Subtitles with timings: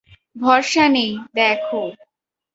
[0.35, 1.59] ভরসা নেই, দেখ।